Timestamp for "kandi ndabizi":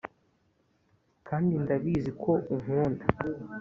1.27-2.11